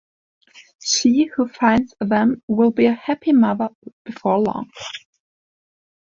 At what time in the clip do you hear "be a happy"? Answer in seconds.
2.71-3.33